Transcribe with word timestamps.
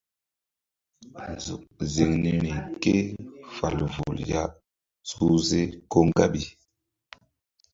Nzuk 1.35 1.63
ziŋ 1.93 2.11
niri 2.23 2.53
ke 2.81 2.93
fal 3.55 3.77
vul 3.93 4.17
ya 4.31 4.43
suhze 5.09 5.61
ko 5.91 5.97
ŋgaɓi. 6.07 6.43